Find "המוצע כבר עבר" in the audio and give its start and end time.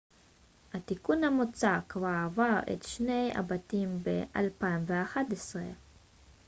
1.23-2.59